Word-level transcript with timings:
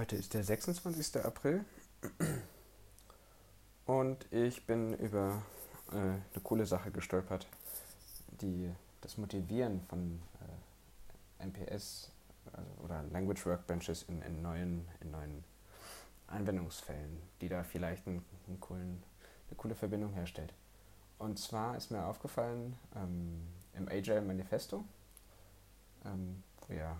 Heute 0.00 0.16
ist 0.16 0.32
der 0.32 0.42
26. 0.42 1.22
April 1.22 1.62
und 3.84 4.32
ich 4.32 4.64
bin 4.64 4.94
über 4.94 5.42
äh, 5.92 5.96
eine 5.96 6.22
coole 6.42 6.64
Sache 6.64 6.90
gestolpert, 6.90 7.46
die 8.40 8.70
das 9.02 9.18
Motivieren 9.18 9.82
von 9.90 10.22
äh, 11.38 11.42
NPS 11.44 12.10
also, 12.50 12.70
oder 12.82 13.02
Language 13.12 13.44
Workbenches 13.44 14.04
in, 14.04 14.22
in, 14.22 14.40
neuen, 14.40 14.88
in 15.02 15.10
neuen 15.10 15.44
Anwendungsfällen, 16.28 17.20
die 17.42 17.50
da 17.50 17.62
vielleicht 17.62 18.06
einen, 18.06 18.24
einen 18.48 18.58
coolen, 18.58 19.02
eine 19.50 19.56
coole 19.58 19.74
Verbindung 19.74 20.14
herstellt. 20.14 20.54
Und 21.18 21.38
zwar 21.38 21.76
ist 21.76 21.90
mir 21.90 22.06
aufgefallen 22.06 22.74
ähm, 22.96 23.42
im 23.74 23.86
Agile 23.86 24.22
Manifesto, 24.22 24.82
ähm, 26.06 26.42
wo 26.66 26.72
ja 26.72 26.96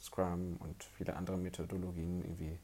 Scrum 0.00 0.56
und 0.58 0.84
viele 0.96 1.16
andere 1.16 1.36
Methodologien 1.36 2.22
irgendwie 2.22 2.58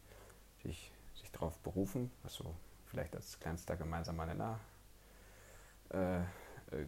sich, 0.63 0.93
sich 1.15 1.31
darauf 1.33 1.59
berufen, 1.59 2.11
was 2.23 2.35
so 2.35 2.55
vielleicht 2.87 3.15
als 3.17 3.39
kleinster 3.41 3.77
gemeinsamer 3.77 4.27
Nenner 4.27 4.61
äh, 5.91 6.21
äh, 6.21 6.87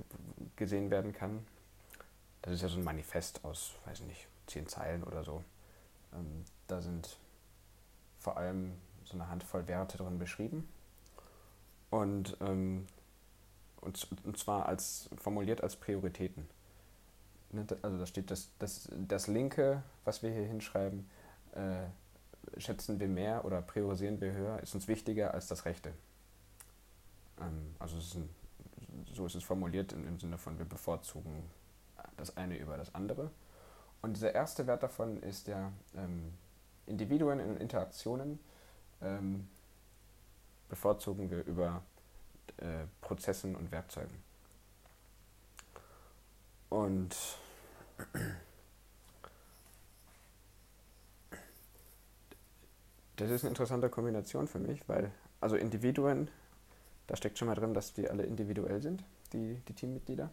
gesehen 0.55 0.91
werden 0.91 1.13
kann. 1.13 1.47
Das 2.43 2.55
ist 2.55 2.63
ja 2.63 2.69
so 2.69 2.79
ein 2.79 2.85
Manifest 2.85 3.45
aus, 3.45 3.75
weiß 3.87 4.01
nicht, 4.03 4.29
zehn 4.47 4.69
Zeilen 4.69 5.03
oder 5.03 5.25
so. 5.25 5.43
Ähm, 6.15 6.45
da 6.69 6.81
sind 6.81 7.19
vor 8.19 8.37
allem 8.37 8.75
so 9.05 9.15
eine 9.15 9.29
Handvoll 9.29 9.67
Werte 9.69 9.99
drin 9.99 10.19
beschrieben. 10.19 10.69
Und, 11.91 12.37
ähm, 12.41 12.87
und, 13.81 14.09
und 14.25 14.39
zwar 14.39 14.67
als 14.67 15.09
formuliert 15.19 15.63
als 15.63 15.77
Prioritäten. 15.77 16.49
Ne, 17.57 17.67
also 17.81 17.97
da 17.97 18.05
steht 18.05 18.31
das, 18.31 18.51
das, 18.59 18.89
das 19.09 19.29
Linke, 19.29 19.83
was 20.05 20.23
wir 20.23 20.31
hier 20.31 20.45
hinschreiben, 20.45 21.09
äh, 21.53 22.61
schätzen 22.61 23.01
wir 23.01 23.09
mehr 23.09 23.47
oder 23.47 23.63
priorisieren 23.63 24.21
wir 24.21 24.33
höher, 24.33 24.61
ist 24.63 24.75
uns 24.75 24.89
wichtiger 24.89 25.33
als 25.33 25.47
das 25.47 25.65
Rechte. 25.65 25.95
Ähm, 27.41 27.75
also 27.79 27.97
ist 27.97 28.15
ein, 28.15 28.29
so 29.11 29.25
ist 29.25 29.37
es 29.37 29.43
formuliert 29.43 29.95
im, 29.95 30.07
im 30.07 30.21
Sinne 30.21 30.37
von 30.37 30.59
wir 30.59 30.67
bevorzugen 30.67 31.45
das 32.19 32.37
eine 32.37 32.59
über 32.59 32.77
das 32.77 32.95
andere. 32.95 33.31
Und 34.03 34.17
dieser 34.17 34.35
erste 34.35 34.67
Wert 34.67 34.83
davon 34.83 35.23
ist 35.23 35.49
ja 35.49 35.73
ähm, 35.97 36.35
Individuen 36.85 37.41
in 37.41 37.57
Interaktionen 37.57 38.39
ähm, 39.01 39.49
bevorzugen 40.69 41.31
wir 41.31 41.43
über 41.47 41.83
äh, 42.59 42.85
Prozessen 43.01 43.57
und 43.57 43.73
Werkzeugen. 43.73 44.23
Und 46.69 47.17
das 53.17 53.31
ist 53.31 53.43
eine 53.43 53.51
interessante 53.51 53.89
Kombination 53.89 54.47
für 54.47 54.59
mich, 54.59 54.87
weil, 54.89 55.11
also 55.41 55.57
Individuen, 55.57 56.29
da 57.07 57.17
steckt 57.17 57.39
schon 57.39 57.49
mal 57.49 57.55
drin, 57.55 57.75
dass 57.75 57.95
die 57.95 58.09
alle 58.11 58.25
individuell 58.25 58.83
sind, 58.83 59.05
die, 59.33 59.61
die 59.69 59.73
Teammitglieder. 59.73 60.31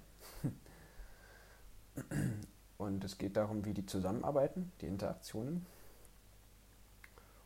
Und 2.78 3.04
es 3.04 3.18
geht 3.18 3.38
darum, 3.38 3.66
wie 3.66 3.74
die 3.74 3.86
zusammenarbeiten, 3.86 4.72
die 4.82 4.88
Interaktionen. 4.88 5.66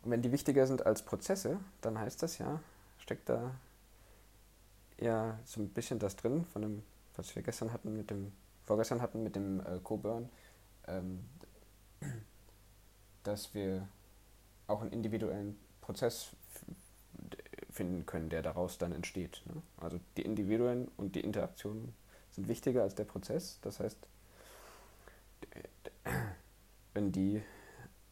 Und 0.04 0.12
wenn 0.12 0.22
die 0.22 0.32
wichtiger 0.32 0.66
sind 0.66 0.86
als 0.86 1.04
Prozesse, 1.04 1.60
dann 1.82 2.00
heißt 2.00 2.24
das 2.24 2.38
ja, 2.38 2.62
steckt 2.98 3.30
da 3.30 3.54
ja 5.00 5.38
so 5.44 5.62
ein 5.62 5.70
bisschen 5.70 6.00
das 6.00 6.16
drin, 6.16 6.46
von 6.46 6.62
dem, 6.62 6.84
was 7.16 7.36
wir 7.36 7.44
gestern 7.44 7.74
hatten 7.74 7.96
mit 7.96 8.10
dem 8.10 8.32
vorgestern 8.68 9.02
hatten 9.02 9.24
mit 9.24 9.36
dem 9.36 9.62
äh, 9.62 9.80
Coburn, 9.84 10.30
ähm, 10.88 11.26
dass 13.24 13.56
wir 13.56 13.88
auch 14.68 14.82
einen 14.82 14.92
individuellen 14.92 15.58
Prozess 15.82 16.32
finden 17.72 18.06
können, 18.06 18.30
der 18.30 18.42
daraus 18.42 18.78
dann 18.78 18.92
entsteht. 18.92 19.42
Ne? 19.46 19.62
Also 19.78 20.00
die 20.18 20.24
Individuen 20.24 20.90
und 20.98 21.16
die 21.16 21.22
Interaktionen 21.22 21.94
sind 22.32 22.48
wichtiger 22.48 22.84
als 22.84 22.96
der 22.96 23.06
Prozess. 23.06 23.60
Das 23.62 23.80
heißt, 23.80 23.98
wenn 26.94 27.12
die, 27.12 27.42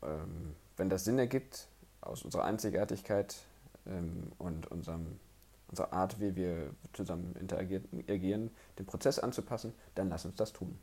ähm, 0.01 0.55
wenn 0.77 0.89
das 0.89 1.03
Sinn 1.03 1.19
ergibt 1.19 1.67
aus 2.01 2.23
unserer 2.23 2.45
Einzigartigkeit 2.45 3.35
ähm, 3.85 4.31
und 4.37 4.67
unserem 4.71 5.19
unsere 5.67 5.91
Art, 5.91 6.19
wie 6.19 6.35
wir 6.35 6.71
zusammen 6.93 7.35
interagieren, 7.39 8.51
den 8.77 8.85
Prozess 8.85 9.19
anzupassen, 9.19 9.73
dann 9.95 10.09
lass 10.09 10.25
uns 10.25 10.35
das 10.35 10.53
tun. 10.53 10.77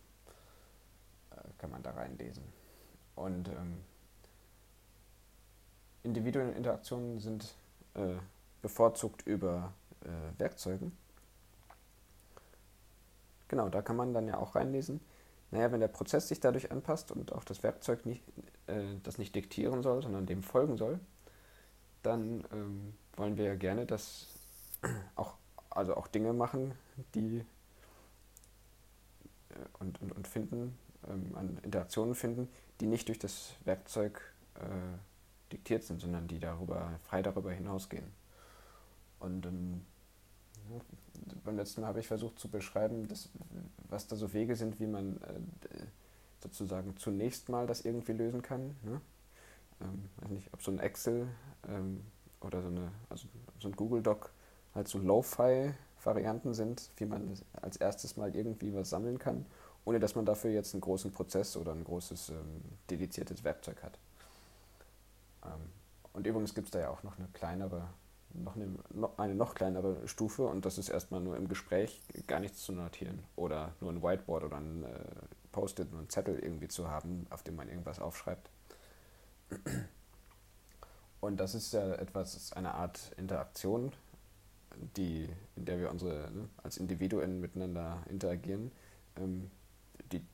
Äh, 1.30 1.36
kann 1.58 1.70
man 1.70 1.82
da 1.82 1.90
reinlesen. 1.90 2.42
Und 3.14 3.48
ähm, 3.48 3.78
individuelle 6.02 6.52
Interaktionen 6.52 7.20
sind 7.20 7.54
äh, 7.94 8.14
bevorzugt 8.60 9.26
über 9.26 9.72
äh, 10.02 10.40
Werkzeugen. 10.40 10.96
Genau, 13.48 13.68
da 13.68 13.82
kann 13.82 13.96
man 13.96 14.14
dann 14.14 14.26
ja 14.26 14.38
auch 14.38 14.54
reinlesen. 14.54 15.00
Naja, 15.50 15.70
wenn 15.70 15.80
der 15.80 15.88
Prozess 15.88 16.28
sich 16.28 16.40
dadurch 16.40 16.70
anpasst 16.72 17.12
und 17.12 17.32
auch 17.32 17.44
das 17.44 17.62
Werkzeug 17.62 18.06
nicht, 18.06 18.22
äh, 18.66 18.82
das 19.02 19.18
nicht 19.18 19.34
diktieren 19.34 19.82
soll, 19.82 20.02
sondern 20.02 20.24
dem 20.24 20.42
folgen 20.42 20.78
soll, 20.78 20.98
dann 22.02 22.44
ähm, 22.52 22.94
wollen 23.16 23.36
wir 23.36 23.44
ja 23.44 23.54
gerne, 23.54 23.84
dass 23.84 24.31
auch, 25.16 25.36
also 25.70 25.96
auch 25.96 26.06
Dinge 26.06 26.32
machen, 26.32 26.74
die 27.14 27.44
äh, 29.50 29.54
und, 29.78 30.00
und, 30.02 30.12
und 30.12 30.28
finden, 30.28 30.78
ähm, 31.08 31.58
Interaktionen 31.62 32.14
finden, 32.14 32.48
die 32.80 32.86
nicht 32.86 33.08
durch 33.08 33.18
das 33.18 33.54
Werkzeug 33.64 34.20
äh, 34.56 34.98
diktiert 35.52 35.84
sind, 35.84 36.00
sondern 36.00 36.28
die 36.28 36.38
darüber, 36.38 36.98
frei 37.04 37.22
darüber 37.22 37.52
hinausgehen. 37.52 38.12
Und 39.20 39.46
ähm, 39.46 39.84
beim 41.44 41.56
letzten 41.56 41.82
Mal 41.82 41.88
habe 41.88 42.00
ich 42.00 42.08
versucht 42.08 42.38
zu 42.38 42.48
beschreiben, 42.48 43.08
dass, 43.08 43.28
was 43.88 44.06
da 44.06 44.16
so 44.16 44.32
Wege 44.32 44.56
sind, 44.56 44.80
wie 44.80 44.86
man 44.86 45.20
äh, 45.22 45.86
sozusagen 46.40 46.96
zunächst 46.96 47.48
mal 47.48 47.66
das 47.66 47.84
irgendwie 47.84 48.12
lösen 48.12 48.42
kann. 48.42 48.76
Ne? 48.82 49.00
Ähm, 49.80 50.08
weiß 50.16 50.30
nicht, 50.30 50.52
ob 50.52 50.62
so 50.62 50.70
ein 50.70 50.78
Excel 50.78 51.28
ähm, 51.68 52.04
oder 52.40 52.62
so, 52.62 52.68
eine, 52.68 52.90
also 53.08 53.28
so 53.60 53.68
ein 53.68 53.76
Google 53.76 54.02
Doc 54.02 54.32
halt 54.74 54.88
so 54.88 54.98
Lo-Fi-Varianten 54.98 56.54
sind, 56.54 56.90
wie 56.96 57.06
man 57.06 57.38
als 57.60 57.76
erstes 57.76 58.16
mal 58.16 58.34
irgendwie 58.34 58.74
was 58.74 58.90
sammeln 58.90 59.18
kann, 59.18 59.46
ohne 59.84 60.00
dass 60.00 60.14
man 60.14 60.24
dafür 60.24 60.50
jetzt 60.50 60.74
einen 60.74 60.80
großen 60.80 61.12
Prozess 61.12 61.56
oder 61.56 61.72
ein 61.72 61.84
großes 61.84 62.30
ähm, 62.30 62.62
dediziertes 62.90 63.44
Werkzeug 63.44 63.82
hat. 63.82 63.98
Ähm, 65.44 65.70
und 66.12 66.26
übrigens 66.26 66.54
gibt 66.54 66.66
es 66.68 66.70
da 66.72 66.80
ja 66.80 66.90
auch 66.90 67.02
noch 67.02 67.18
eine 67.18 67.28
kleinere, 67.32 67.88
noch 68.34 68.56
eine, 68.56 68.68
noch 68.90 69.18
eine 69.18 69.34
noch 69.34 69.54
kleinere 69.54 70.06
Stufe 70.06 70.46
und 70.46 70.64
das 70.64 70.78
ist 70.78 70.88
erstmal 70.88 71.20
nur 71.20 71.36
im 71.36 71.48
Gespräch 71.48 72.00
gar 72.26 72.40
nichts 72.40 72.62
zu 72.62 72.72
notieren 72.72 73.22
oder 73.36 73.72
nur 73.80 73.92
ein 73.92 74.02
Whiteboard 74.02 74.44
oder 74.44 74.56
ein 74.58 74.84
äh, 74.84 74.88
Post-it, 75.52 75.90
nur 75.90 76.00
ein 76.00 76.08
Zettel 76.08 76.38
irgendwie 76.38 76.68
zu 76.68 76.88
haben, 76.88 77.26
auf 77.30 77.42
dem 77.42 77.56
man 77.56 77.68
irgendwas 77.68 78.00
aufschreibt. 78.00 78.48
Und 81.20 81.38
das 81.38 81.54
ist 81.54 81.72
ja 81.72 81.94
etwas, 81.94 82.52
eine 82.52 82.74
Art 82.74 83.12
Interaktion, 83.16 83.92
die, 84.96 85.28
in 85.56 85.64
der 85.64 85.78
wir 85.78 85.90
unsere, 85.90 86.30
ne, 86.30 86.48
als 86.62 86.76
Individuen 86.76 87.40
miteinander 87.40 88.02
interagieren, 88.08 88.72
ähm, 89.16 89.50
die, 90.12 90.24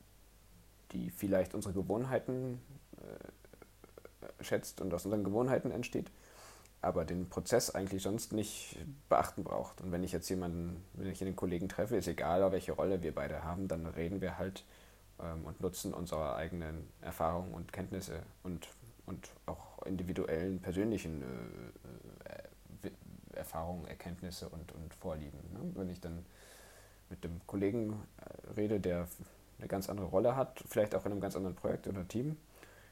die 0.92 1.10
vielleicht 1.10 1.54
unsere 1.54 1.74
Gewohnheiten 1.74 2.60
äh, 2.96 4.44
schätzt 4.44 4.80
und 4.80 4.92
aus 4.94 5.04
unseren 5.04 5.24
Gewohnheiten 5.24 5.70
entsteht, 5.70 6.10
aber 6.80 7.04
den 7.04 7.28
Prozess 7.28 7.70
eigentlich 7.70 8.02
sonst 8.02 8.32
nicht 8.32 8.78
beachten 9.08 9.44
braucht. 9.44 9.80
Und 9.80 9.92
wenn 9.92 10.04
ich 10.04 10.12
jetzt 10.12 10.28
jemanden, 10.28 10.84
wenn 10.94 11.08
ich 11.08 11.22
einen 11.22 11.36
Kollegen 11.36 11.68
treffe, 11.68 11.96
ist 11.96 12.08
egal, 12.08 12.50
welche 12.52 12.72
Rolle 12.72 13.02
wir 13.02 13.14
beide 13.14 13.42
haben, 13.44 13.68
dann 13.68 13.86
reden 13.86 14.20
wir 14.20 14.38
halt 14.38 14.64
ähm, 15.20 15.44
und 15.44 15.60
nutzen 15.60 15.92
unsere 15.92 16.36
eigenen 16.36 16.88
Erfahrungen 17.00 17.52
und 17.52 17.72
Kenntnisse 17.72 18.22
und, 18.42 18.68
und 19.06 19.30
auch 19.46 19.82
individuellen, 19.84 20.60
persönlichen 20.60 21.22
äh, 21.22 21.26
äh 21.26 22.17
Erfahrungen, 23.38 23.86
Erkenntnisse 23.86 24.48
und, 24.48 24.72
und 24.72 24.94
Vorlieben. 24.94 25.38
Ne? 25.52 25.72
Wenn 25.74 25.88
ich 25.88 26.00
dann 26.00 26.24
mit 27.08 27.24
dem 27.24 27.40
Kollegen 27.46 28.02
äh, 28.18 28.52
rede, 28.52 28.80
der 28.80 29.08
eine 29.58 29.68
ganz 29.68 29.88
andere 29.88 30.06
Rolle 30.06 30.36
hat, 30.36 30.62
vielleicht 30.68 30.94
auch 30.94 31.04
in 31.06 31.12
einem 31.12 31.20
ganz 31.20 31.36
anderen 31.36 31.56
Projekt 31.56 31.86
oder 31.88 32.06
Team, 32.06 32.36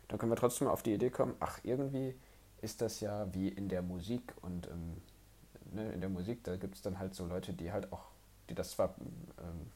dann 0.09 0.19
können 0.19 0.33
wir 0.33 0.37
trotzdem 0.37 0.69
auf 0.69 0.83
die 0.83 0.95
Idee 0.95 1.11
kommen, 1.11 1.35
ach, 1.41 1.61
irgendwie 1.63 2.15
ist 2.63 2.81
das 2.81 3.01
ja 3.01 3.33
wie 3.35 3.49
in 3.49 3.69
der 3.69 3.83
Musik 3.83 4.33
und 4.43 4.69
ähm, 4.69 5.03
ne, 5.73 5.93
in 5.93 6.01
der 6.01 6.11
Musik, 6.11 6.43
da 6.45 6.57
gibt 6.57 6.75
es 6.77 6.83
dann 6.83 6.99
halt 6.99 7.15
so 7.15 7.27
Leute, 7.27 7.53
die 7.53 7.73
halt 7.73 7.93
auch, 7.93 8.05
die 8.49 8.55
das 8.55 8.71
zwar, 8.71 8.95
ähm, 9.39 9.71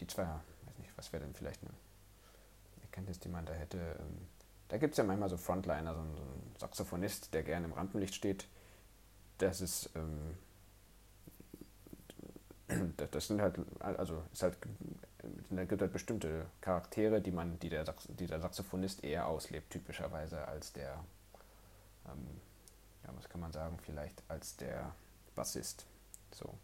die 0.00 0.06
zwar, 0.06 0.42
weiß 0.66 0.78
nicht, 0.78 0.90
was 0.96 1.12
wäre 1.12 1.24
denn 1.24 1.34
vielleicht 1.34 1.62
eine 1.62 1.72
Erkenntnis, 2.82 3.20
die 3.20 3.28
man 3.28 3.46
da 3.46 3.52
hätte, 3.52 3.78
ähm, 3.78 4.26
da 4.68 4.78
gibt 4.78 4.94
es 4.94 4.98
ja 4.98 5.04
manchmal 5.04 5.28
so 5.28 5.36
Frontliner, 5.36 5.94
so, 5.94 6.00
so 6.00 6.22
ein 6.22 6.56
Saxophonist, 6.58 7.32
der 7.34 7.42
gerne 7.42 7.66
im 7.66 7.72
Rampenlicht 7.72 8.14
steht, 8.14 8.48
das 9.38 9.60
ist, 9.60 9.90
ähm, 9.94 10.36
das 13.10 13.26
sind 13.28 13.40
halt, 13.40 13.58
also 13.80 14.22
ist 14.32 14.42
halt, 14.42 14.56
da 15.50 15.64
gibt 15.64 15.80
halt 15.80 15.92
bestimmte 15.92 16.46
Charaktere, 16.60 17.20
die 17.20 17.30
man, 17.30 17.58
die 17.58 17.68
der, 17.68 17.84
Sax, 17.84 18.08
die 18.08 18.26
der 18.26 18.40
Saxophonist 18.40 19.04
eher 19.04 19.26
auslebt, 19.26 19.70
typischerweise, 19.70 20.46
als 20.46 20.72
der, 20.72 21.04
ähm, 22.06 22.40
ja, 23.04 23.10
was 23.16 23.28
kann 23.28 23.40
man 23.40 23.52
sagen, 23.52 23.78
vielleicht 23.82 24.22
als 24.28 24.56
der 24.56 24.92
Bassist. 25.34 25.86
So. 26.32 26.54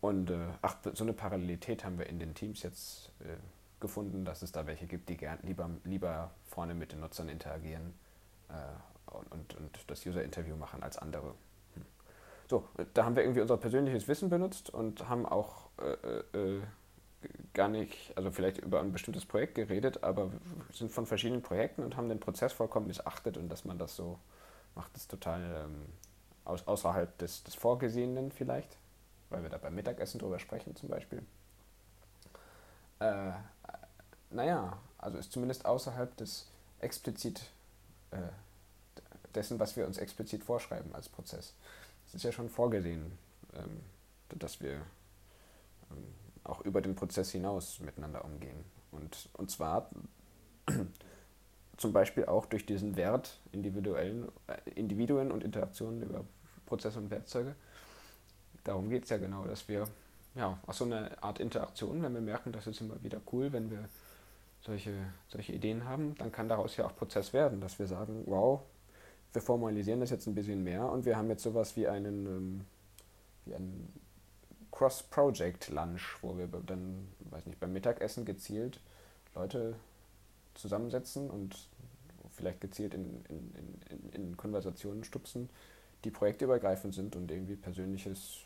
Und 0.00 0.30
äh, 0.30 0.48
ach, 0.60 0.76
so 0.92 1.04
eine 1.04 1.14
Parallelität 1.14 1.84
haben 1.84 1.98
wir 1.98 2.06
in 2.06 2.18
den 2.18 2.34
Teams 2.34 2.62
jetzt 2.62 3.10
äh, 3.20 3.36
gefunden, 3.80 4.24
dass 4.24 4.42
es 4.42 4.52
da 4.52 4.66
welche 4.66 4.86
gibt, 4.86 5.08
die 5.08 5.16
gern 5.16 5.38
lieber, 5.42 5.70
lieber 5.84 6.30
vorne 6.46 6.74
mit 6.74 6.92
den 6.92 7.00
Nutzern 7.00 7.28
interagieren 7.28 7.94
äh, 8.48 8.54
und, 9.06 9.54
und 9.54 9.78
das 9.86 10.06
User-Interview 10.06 10.56
machen 10.56 10.82
als 10.82 10.98
andere. 10.98 11.34
Hm. 11.74 11.84
So, 12.48 12.68
da 12.94 13.04
haben 13.04 13.16
wir 13.16 13.22
irgendwie 13.22 13.40
unser 13.40 13.56
persönliches 13.56 14.08
Wissen 14.08 14.28
benutzt 14.28 14.70
und 14.70 15.08
haben 15.08 15.26
auch 15.26 15.68
äh, 15.78 16.38
äh, 16.38 16.62
gar 17.54 17.68
nicht, 17.68 18.12
also 18.16 18.30
vielleicht 18.30 18.58
über 18.58 18.80
ein 18.80 18.92
bestimmtes 18.92 19.24
Projekt 19.24 19.54
geredet, 19.54 20.02
aber 20.02 20.30
sind 20.72 20.90
von 20.90 21.06
verschiedenen 21.06 21.42
Projekten 21.42 21.82
und 21.82 21.96
haben 21.96 22.08
den 22.08 22.20
Prozess 22.20 22.52
vollkommen 22.52 22.86
missachtet 22.86 23.36
und 23.36 23.48
dass 23.48 23.64
man 23.64 23.78
das 23.78 23.96
so 23.96 24.18
macht, 24.74 24.94
ist 24.96 25.10
total 25.10 25.64
ähm, 25.64 25.86
aus, 26.44 26.66
außerhalb 26.66 27.16
des, 27.18 27.44
des 27.44 27.54
Vorgesehenen 27.54 28.32
vielleicht, 28.32 28.76
weil 29.30 29.42
wir 29.42 29.50
da 29.50 29.58
beim 29.58 29.74
Mittagessen 29.74 30.18
drüber 30.18 30.38
sprechen 30.38 30.76
zum 30.76 30.88
Beispiel. 30.88 31.22
Äh, 32.98 33.32
naja, 34.30 34.78
also 34.98 35.18
ist 35.18 35.32
zumindest 35.32 35.64
außerhalb 35.64 36.16
des 36.16 36.50
explizit 36.80 37.42
äh, 38.10 38.16
dessen, 39.34 39.58
was 39.58 39.76
wir 39.76 39.86
uns 39.86 39.98
explizit 39.98 40.44
vorschreiben 40.44 40.94
als 40.94 41.08
Prozess. 41.08 41.54
Es 42.06 42.14
ist 42.14 42.22
ja 42.24 42.32
schon 42.32 42.48
vorgesehen, 42.48 43.18
ähm, 43.54 43.80
dass 44.38 44.60
wir 44.60 44.74
ähm, 45.90 46.04
auch 46.44 46.60
über 46.62 46.80
den 46.80 46.94
Prozess 46.94 47.30
hinaus 47.30 47.80
miteinander 47.80 48.24
umgehen. 48.24 48.64
Und, 48.92 49.28
und 49.34 49.50
zwar 49.50 49.90
zum 51.76 51.92
Beispiel 51.92 52.26
auch 52.26 52.46
durch 52.46 52.66
diesen 52.66 52.96
Wert 52.96 53.38
individuellen, 53.52 54.28
äh, 54.46 54.70
Individuen 54.70 55.30
und 55.30 55.42
Interaktionen 55.42 56.02
über 56.02 56.24
Prozesse 56.66 56.98
und 56.98 57.10
Werkzeuge. 57.10 57.54
Darum 58.64 58.88
geht 58.88 59.04
es 59.04 59.10
ja 59.10 59.18
genau, 59.18 59.44
dass 59.44 59.68
wir 59.68 59.86
ja, 60.34 60.58
auch 60.66 60.72
so 60.72 60.84
eine 60.84 61.22
Art 61.22 61.38
Interaktion, 61.38 62.02
wenn 62.02 62.14
wir 62.14 62.20
merken, 62.20 62.52
das 62.52 62.66
ist 62.66 62.80
immer 62.80 63.02
wieder 63.02 63.20
cool, 63.32 63.52
wenn 63.52 63.70
wir 63.70 63.88
solche, 64.62 64.92
solche 65.28 65.52
Ideen 65.52 65.84
haben, 65.84 66.14
dann 66.16 66.32
kann 66.32 66.48
daraus 66.48 66.76
ja 66.76 66.86
auch 66.86 66.96
Prozess 66.96 67.32
werden, 67.32 67.60
dass 67.60 67.78
wir 67.78 67.86
sagen, 67.86 68.24
wow, 68.26 68.62
wir 69.34 69.42
formalisieren 69.42 70.00
das 70.00 70.10
jetzt 70.10 70.26
ein 70.26 70.34
bisschen 70.34 70.62
mehr 70.62 70.88
und 70.90 71.04
wir 71.04 71.16
haben 71.16 71.28
jetzt 71.28 71.42
sowas 71.42 71.76
wie 71.76 71.88
einen, 71.88 72.26
ähm, 72.26 72.60
wie 73.44 73.54
einen 73.54 73.92
Cross-Project-Lunch, 74.70 76.22
wo 76.22 76.38
wir 76.38 76.46
dann, 76.46 77.08
weiß 77.30 77.46
nicht, 77.46 77.60
beim 77.60 77.72
Mittagessen 77.72 78.24
gezielt 78.24 78.80
Leute 79.34 79.74
zusammensetzen 80.54 81.30
und 81.30 81.56
vielleicht 82.30 82.60
gezielt 82.60 82.94
in, 82.94 83.24
in, 83.28 83.54
in, 83.90 84.10
in 84.12 84.36
Konversationen 84.36 85.02
stupsen, 85.02 85.50
die 86.04 86.10
projektübergreifend 86.10 86.94
sind 86.94 87.16
und 87.16 87.30
irgendwie 87.30 87.56
persönliches 87.56 88.40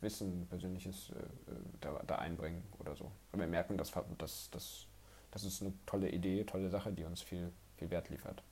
Wissen, 0.00 0.46
persönliches 0.48 1.10
äh, 1.10 1.50
äh 1.50 1.56
da, 1.80 2.02
da, 2.06 2.16
einbringen 2.16 2.62
oder 2.78 2.96
so. 2.96 3.10
Wenn 3.30 3.40
wir 3.40 3.46
merken, 3.46 3.76
dass, 3.76 3.92
dass, 4.18 4.50
dass 4.50 4.86
das 5.30 5.44
ist 5.44 5.62
eine 5.62 5.72
tolle 5.84 6.10
Idee, 6.10 6.44
tolle 6.44 6.70
Sache, 6.70 6.92
die 6.92 7.04
uns 7.04 7.20
viel, 7.20 7.50
viel 7.76 7.90
Wert 7.90 8.08
liefert. 8.08 8.42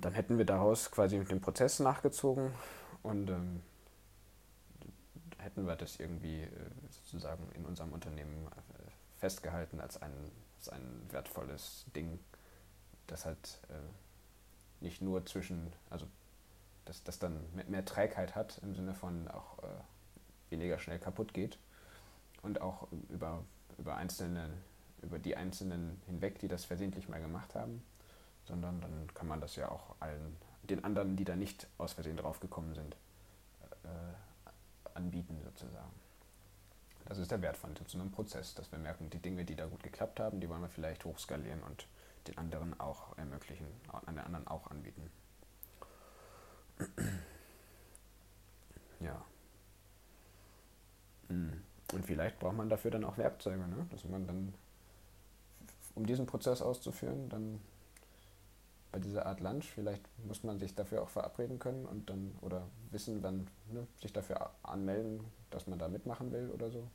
Dann 0.00 0.12
hätten 0.12 0.38
wir 0.38 0.44
daraus 0.44 0.90
quasi 0.90 1.18
mit 1.18 1.30
dem 1.30 1.40
Prozess 1.40 1.80
nachgezogen 1.80 2.52
und 3.02 3.30
ähm, 3.30 3.62
hätten 5.38 5.66
wir 5.66 5.76
das 5.76 5.98
irgendwie 5.98 6.42
äh, 6.42 6.48
sozusagen 6.90 7.50
in 7.54 7.64
unserem 7.64 7.92
Unternehmen 7.92 8.46
äh, 8.46 8.90
festgehalten 9.18 9.80
als 9.80 10.00
ein, 10.00 10.12
als 10.58 10.68
ein 10.68 11.06
wertvolles 11.10 11.86
Ding, 11.94 12.18
das 13.06 13.24
halt 13.24 13.60
äh, 13.68 14.84
nicht 14.84 15.02
nur 15.02 15.24
zwischen, 15.26 15.72
also 15.90 16.06
dass 16.84 17.04
das 17.04 17.18
dann 17.18 17.40
mehr 17.68 17.84
Trägheit 17.84 18.34
hat 18.34 18.58
im 18.62 18.74
Sinne 18.74 18.94
von 18.94 19.28
auch 19.28 19.58
äh, 19.62 19.66
weniger 20.50 20.78
schnell 20.78 20.98
kaputt 20.98 21.32
geht 21.32 21.58
und 22.42 22.60
auch 22.60 22.88
über 23.08 23.44
über 23.78 23.96
einzelne, 23.96 24.50
über 25.02 25.18
die 25.18 25.36
Einzelnen 25.36 26.00
hinweg, 26.06 26.38
die 26.38 26.48
das 26.48 26.64
versehentlich 26.64 27.08
mal 27.08 27.20
gemacht 27.20 27.54
haben, 27.54 27.82
sondern 28.44 28.80
dann 28.80 29.08
kann 29.14 29.28
man 29.28 29.40
das 29.40 29.56
ja 29.56 29.68
auch 29.70 29.94
allen, 30.00 30.36
den 30.62 30.84
anderen, 30.84 31.16
die 31.16 31.24
da 31.24 31.36
nicht 31.36 31.66
aus 31.78 31.92
Versehen 31.92 32.16
draufgekommen 32.16 32.74
sind, 32.74 32.96
äh, 33.84 34.94
anbieten 34.94 35.40
sozusagen. 35.44 35.92
Das 37.06 37.18
ist 37.18 37.30
der 37.30 37.42
Wert 37.42 37.56
von 37.56 37.74
so 37.86 37.98
einem 37.98 38.10
Prozess, 38.10 38.54
dass 38.54 38.70
wir 38.70 38.78
merken, 38.78 39.10
die 39.10 39.18
Dinge, 39.18 39.44
die 39.44 39.56
da 39.56 39.66
gut 39.66 39.82
geklappt 39.82 40.20
haben, 40.20 40.40
die 40.40 40.48
wollen 40.48 40.62
wir 40.62 40.68
vielleicht 40.68 41.04
hochskalieren 41.04 41.62
und 41.62 41.86
den 42.28 42.38
anderen 42.38 42.78
auch 42.78 43.16
ermöglichen, 43.18 43.66
an 43.88 44.14
den 44.14 44.24
anderen 44.24 44.46
auch 44.46 44.70
anbieten. 44.70 45.10
ja. 49.00 49.24
Hm. 51.28 51.62
Und 51.92 52.06
vielleicht 52.06 52.38
braucht 52.38 52.56
man 52.56 52.68
dafür 52.68 52.90
dann 52.90 53.04
auch 53.04 53.18
Werkzeuge, 53.18 53.66
ne? 53.66 53.86
dass 53.90 54.04
man 54.04 54.26
dann, 54.26 54.54
um 55.94 56.06
diesen 56.06 56.26
Prozess 56.26 56.62
auszuführen, 56.62 57.28
dann 57.28 57.60
bei 58.92 58.98
dieser 58.98 59.24
Art 59.24 59.40
Lunch, 59.40 59.64
vielleicht 59.64 60.02
muss 60.26 60.44
man 60.44 60.58
sich 60.58 60.74
dafür 60.74 61.02
auch 61.02 61.08
verabreden 61.08 61.58
können 61.58 61.86
und 61.86 62.10
dann 62.10 62.36
oder 62.42 62.68
wissen, 62.90 63.22
dann 63.22 63.48
ne, 63.70 63.86
sich 64.00 64.12
dafür 64.12 64.50
anmelden, 64.62 65.24
dass 65.50 65.66
man 65.66 65.78
da 65.78 65.88
mitmachen 65.88 66.30
will 66.30 66.50
oder 66.50 66.70
so. 66.70 66.86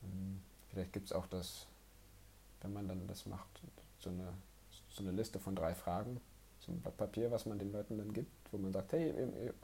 Hm, 0.00 0.40
vielleicht 0.70 0.94
gibt 0.94 1.06
es 1.06 1.12
auch 1.12 1.26
das, 1.26 1.66
wenn 2.62 2.72
man 2.72 2.88
dann 2.88 3.06
das 3.06 3.26
macht, 3.26 3.60
so 3.98 4.08
eine, 4.08 4.32
so 4.88 5.02
eine 5.02 5.12
Liste 5.12 5.38
von 5.38 5.54
drei 5.54 5.74
Fragen, 5.74 6.18
so 6.60 6.72
ein 6.72 6.80
Blatt 6.80 6.96
Papier, 6.96 7.30
was 7.30 7.44
man 7.44 7.58
den 7.58 7.72
Leuten 7.72 7.98
dann 7.98 8.14
gibt, 8.14 8.32
wo 8.50 8.56
man 8.56 8.72
sagt, 8.72 8.92
hey, 8.92 9.08
ihr, 9.10 9.44
ihr, 9.44 9.54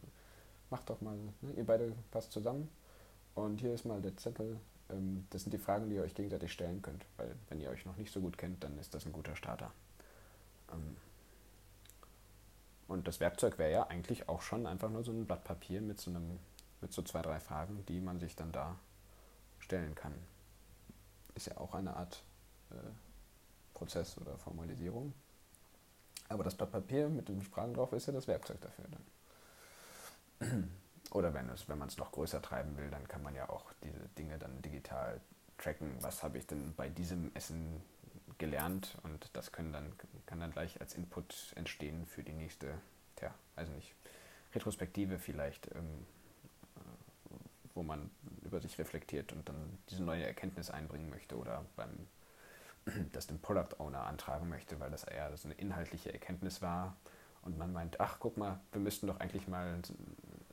macht 0.69 0.91
doch 0.91 1.01
mal, 1.01 1.17
ne, 1.41 1.53
ihr 1.57 1.65
beide 1.65 1.95
passt 2.11 2.31
zusammen 2.31 2.69
und 3.35 3.61
hier 3.61 3.73
ist 3.73 3.87
mal 3.87 4.03
der 4.03 4.17
Zettel. 4.19 4.61
Ähm, 4.91 5.27
das 5.31 5.45
sind 5.45 5.53
die 5.53 5.59
Fragen, 5.59 5.89
die 5.89 5.97
ihr 5.97 6.03
euch 6.03 6.15
gegenseitig 6.15 6.53
stellen 6.53 6.83
könnt, 6.83 7.07
weil 7.17 7.35
wenn 7.49 7.59
ihr 7.59 7.71
euch 7.71 7.87
noch 7.87 7.97
nicht 7.97 8.13
so 8.13 8.21
gut 8.21 8.37
kennt, 8.37 8.63
dann 8.63 8.77
ist 8.79 8.95
das 8.95 9.07
ein 9.07 9.13
guter 9.13 9.35
Starter. 9.35 9.73
Ähm, 10.73 10.97
und 12.89 13.09
das 13.09 13.21
Werkzeug 13.21 13.59
wäre 13.59 13.73
ja 13.73 13.87
eigentlich 13.87 14.29
auch 14.29 14.43
schon 14.43 14.67
einfach 14.67 14.91
nur 14.91 15.03
so 15.03 15.13
ein 15.13 15.27
Blatt 15.27 15.45
Papier 15.45 15.81
mit 15.81 16.01
so, 16.01 16.11
einem, 16.11 16.39
mit 16.81 16.93
so 16.93 17.03
zwei, 17.03 17.23
drei 17.23 17.41
Fragen, 17.41 17.85
die 17.87 18.01
man 18.01 18.21
sich 18.21 18.37
dann 18.37 18.53
da 18.53 18.77
stellen 19.59 19.95
kann. 19.95 20.15
Ist 21.35 21.47
ja 21.47 21.57
auch 21.59 21.75
eine 21.75 21.97
Art 21.97 22.23
äh, 22.71 22.75
Prozess 23.75 24.17
oder 24.19 24.39
Formalisierung. 24.39 25.13
Aber 26.29 26.45
das 26.45 26.55
Blatt 26.55 26.73
Papier 26.73 27.09
mit 27.09 27.29
den 27.29 27.43
Fragen 27.43 27.75
drauf 27.75 27.93
ist 27.93 28.07
ja 28.07 28.13
das 28.13 28.29
Werkzeug 28.29 28.61
dafür 28.61 28.87
dann. 30.41 30.71
Oder 31.13 31.35
wenn, 31.35 31.51
wenn 31.67 31.79
man 31.79 31.89
es 31.89 31.99
noch 31.99 32.13
größer 32.13 32.43
treiben 32.43 32.77
will, 32.77 32.91
dann 32.91 33.07
kann 33.09 33.23
man 33.23 33.35
ja 33.35 33.49
auch 33.49 33.73
diese 33.83 34.09
Dinge 34.19 34.39
dann 34.39 34.61
digital 34.63 35.21
tracken. 35.59 35.97
Was 36.01 36.23
habe 36.23 36.39
ich 36.39 36.47
denn 36.47 36.75
bei 36.75 36.89
diesem 36.89 37.35
Essen 37.35 37.81
gelernt? 38.39 38.97
Und 39.03 39.29
das 39.33 39.53
können 39.53 39.73
dann, 39.73 39.93
kann 40.27 40.41
dann 40.41 40.53
gleich 40.53 40.81
als 40.81 40.95
Input 40.95 41.53
entstehen 41.57 42.07
für 42.07 42.23
die 42.23 42.33
nächste, 42.33 42.75
tja, 43.17 43.35
also 43.55 43.73
nicht, 43.73 43.95
Retrospektive 44.55 45.19
vielleicht, 45.19 45.75
ähm, 45.75 46.07
wo 47.75 47.83
man 47.83 48.11
über 48.43 48.61
sich 48.61 48.79
reflektiert 48.79 49.33
und 49.33 49.49
dann 49.49 49.79
diese 49.91 50.03
neue 50.03 50.25
Erkenntnis 50.25 50.71
einbringen 50.71 51.11
möchte 51.11 51.37
oder 51.37 51.65
beim 51.77 52.09
das 53.13 53.27
dem 53.27 53.39
Product 53.39 53.79
Owner 53.79 54.07
antragen 54.07 54.49
möchte, 54.49 54.81
weil 54.81 54.91
das 54.91 55.05
eher 55.05 55.37
so 55.37 55.49
eine 55.49 55.55
inhaltliche 55.55 56.13
Erkenntnis 56.13 56.63
war 56.63 56.97
und 57.43 57.59
man 57.59 57.73
meint, 57.73 58.01
ach 58.01 58.17
guck 58.19 58.37
mal, 58.37 58.59
wir 58.73 58.81
müssten 58.81 59.07
doch 59.07 59.21
eigentlich 59.21 59.47
mal 59.47 59.81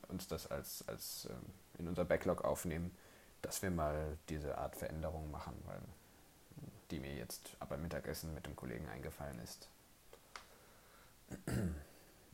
uns 0.08 0.28
das 0.28 0.50
als, 0.50 0.86
als 0.86 1.28
ähm, 1.30 1.46
in 1.78 1.88
unser 1.88 2.04
Backlog 2.04 2.44
aufnehmen, 2.44 2.96
dass 3.42 3.62
wir 3.62 3.70
mal 3.70 4.16
diese 4.28 4.58
Art 4.58 4.76
Veränderung 4.76 5.30
machen, 5.30 5.54
weil 5.66 5.80
die 6.90 7.00
mir 7.00 7.14
jetzt 7.14 7.56
aber 7.58 7.76
Mittagessen 7.76 8.34
mit 8.34 8.46
dem 8.46 8.56
Kollegen 8.56 8.88
eingefallen 8.88 9.38
ist. 9.40 9.68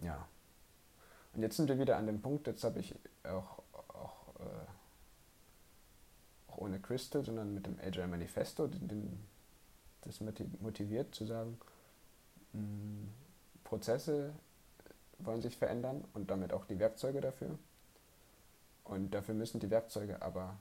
ja. 0.03 0.27
Und 1.33 1.43
jetzt 1.43 1.57
sind 1.57 1.69
wir 1.69 1.79
wieder 1.79 1.97
an 1.97 2.07
dem 2.07 2.21
Punkt, 2.21 2.47
jetzt 2.47 2.65
habe 2.65 2.81
ich 2.81 2.95
auch, 3.25 3.63
auch, 3.73 4.35
äh, 4.41 4.67
auch 6.49 6.59
ohne 6.59 6.81
Crystal, 6.81 7.25
sondern 7.25 7.55
mit 7.55 7.67
dem 7.67 7.79
Agile 7.81 8.09
Manifesto 8.09 8.67
den, 8.67 8.89
den, 8.89 9.27
das 10.03 10.21
motiviert 10.21 11.15
zu 11.15 11.27
sagen, 11.27 11.59
mh, 12.53 12.61
hm, 12.61 13.09
Prozesse 13.65 14.33
wollen 15.19 15.43
sich 15.43 15.57
verändern 15.57 16.05
und 16.13 16.31
damit 16.31 16.53
auch 16.53 16.65
die 16.67 16.79
Werkzeuge 16.79 17.21
dafür. 17.21 17.59
Und 18.85 19.13
dafür 19.13 19.35
müssen 19.35 19.61
die 19.61 19.71
Werkzeuge 19.71 20.21
aber 20.23 20.57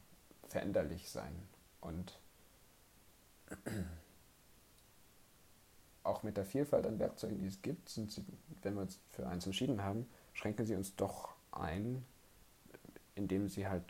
veränderlich 0.47 1.09
sein. 1.09 1.33
Und 1.81 2.19
auch 6.19 6.23
mit 6.23 6.37
der 6.37 6.45
Vielfalt 6.45 6.85
an 6.85 6.99
Werkzeugen, 6.99 7.37
die 7.39 7.47
es 7.47 7.61
gibt, 7.61 7.89
sind 7.89 8.11
sie, 8.11 8.25
wenn 8.61 8.75
wir 8.75 8.81
uns 8.81 8.99
für 9.09 9.25
eins 9.27 9.45
entschieden 9.45 9.83
haben, 9.83 10.09
schränken 10.33 10.65
sie 10.65 10.75
uns 10.75 10.95
doch 10.95 11.29
ein, 11.51 12.05
indem 13.15 13.47
sie 13.47 13.67
halt 13.67 13.83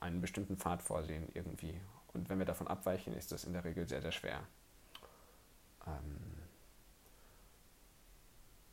einen 0.00 0.20
bestimmten 0.20 0.56
Pfad 0.56 0.82
vorsehen 0.82 1.28
irgendwie. 1.34 1.80
Und 2.12 2.28
wenn 2.28 2.38
wir 2.38 2.46
davon 2.46 2.68
abweichen, 2.68 3.12
ist 3.14 3.32
das 3.32 3.44
in 3.44 3.52
der 3.52 3.64
Regel 3.64 3.88
sehr, 3.88 4.02
sehr 4.02 4.12
schwer. 4.12 4.40
Ähm 5.86 6.34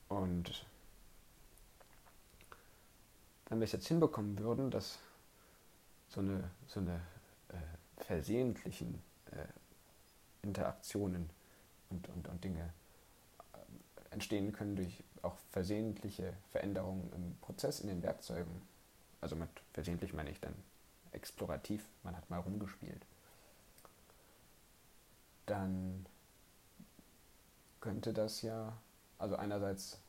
Und 0.10 0.66
wenn 3.48 3.60
wir 3.60 3.64
es 3.64 3.72
jetzt 3.72 3.88
hinbekommen 3.88 4.38
würden, 4.40 4.70
dass 4.70 5.00
so 6.10 6.20
eine, 6.20 6.52
so 6.68 6.82
eine 6.82 7.02
äh, 7.48 8.04
versehentlichen 8.04 9.02
äh, 9.32 9.46
Interaktionen 10.42 11.30
und, 11.90 12.10
und, 12.10 12.28
und 12.28 12.44
Dinge 12.44 12.74
entstehen 14.12 14.52
können 14.52 14.76
durch 14.76 15.04
auch 15.22 15.36
versehentliche 15.52 16.34
Veränderungen 16.52 17.12
im 17.14 17.36
Prozess, 17.42 17.80
in 17.80 17.88
den 17.88 18.04
Werkzeugen. 18.04 18.62
Also 19.22 19.36
mit 19.36 19.50
versehentlich 19.74 20.14
meine 20.14 20.30
ich 20.30 20.40
dann 20.40 20.56
explorativ, 21.12 21.86
man 22.04 22.16
hat 22.16 22.30
mal 22.30 22.40
rumgespielt. 22.40 23.06
Dann 25.46 26.06
könnte 27.80 28.14
das 28.14 28.42
ja, 28.42 28.78
also 29.18 29.36
einerseits 29.36 30.00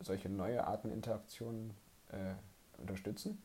solche 0.00 0.28
neue 0.28 0.66
Arten 0.66 0.90
Interaktionen 0.90 1.74
äh, 2.08 2.34
unterstützen 2.78 3.40